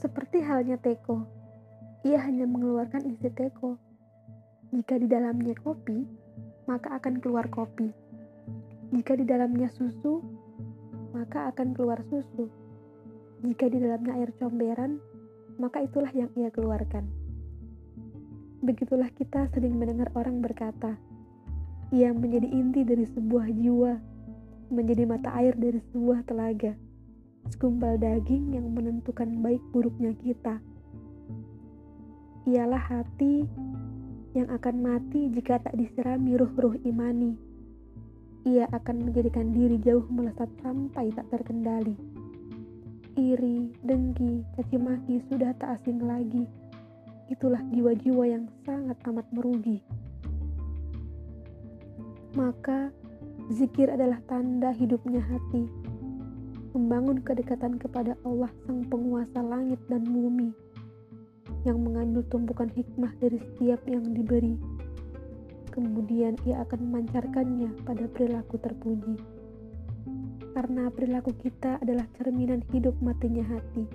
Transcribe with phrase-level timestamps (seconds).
[0.00, 1.28] Seperti halnya teko,
[2.08, 3.76] ia hanya mengeluarkan isi teko.
[4.72, 6.08] Jika di dalamnya kopi,
[6.64, 7.92] maka akan keluar kopi.
[8.96, 10.24] Jika di dalamnya susu,
[11.12, 12.48] maka akan keluar susu.
[13.44, 14.96] Jika di dalamnya air comberan,
[15.60, 17.04] maka itulah yang ia keluarkan.
[18.64, 20.96] Begitulah kita sering mendengar orang berkata,
[21.92, 24.00] ia menjadi inti dari sebuah jiwa,
[24.72, 26.72] menjadi mata air dari sebuah telaga,
[27.48, 30.60] segumpal daging yang menentukan baik buruknya kita.
[32.44, 33.48] Ialah hati
[34.36, 37.38] yang akan mati jika tak disirami ruh-ruh imani.
[38.44, 41.96] Ia akan menjadikan diri jauh melesat sampai tak terkendali.
[43.16, 46.44] Iri, dengki, caci maki sudah tak asing lagi
[47.30, 49.78] itulah jiwa-jiwa yang sangat amat merugi.
[52.34, 52.90] Maka,
[53.54, 55.70] zikir adalah tanda hidupnya hati,
[56.72, 60.54] membangun kedekatan kepada Allah, Sang Penguasa langit dan bumi,
[61.66, 64.56] yang mengandung tumpukan hikmah dari setiap yang diberi.
[65.70, 69.16] Kemudian ia akan memancarkannya pada perilaku terpuji.
[70.50, 73.86] Karena perilaku kita adalah cerminan hidup matinya hati.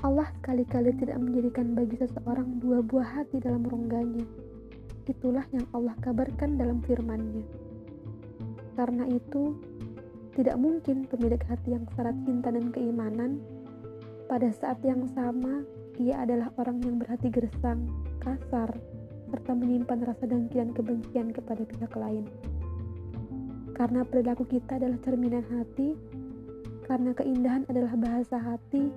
[0.00, 4.24] Allah sekali-kali tidak menjadikan bagi seseorang dua buah hati dalam rongganya.
[5.04, 7.67] Itulah yang Allah kabarkan dalam firman-Nya.
[8.78, 9.58] Karena itu,
[10.38, 13.42] tidak mungkin pemilik hati yang syarat cinta dan keimanan
[14.30, 15.66] pada saat yang sama
[15.98, 17.90] ia adalah orang yang berhati gersang,
[18.22, 18.70] kasar,
[19.34, 22.30] serta menyimpan rasa dengki dan kebencian kepada pihak lain.
[23.74, 25.98] Karena perilaku kita adalah cerminan hati,
[26.86, 28.94] karena keindahan adalah bahasa hati,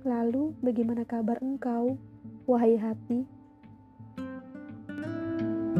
[0.00, 2.00] Lalu, bagaimana kabar engkau,
[2.48, 3.28] wahai hati?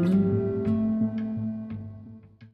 [0.01, 0.40] thank you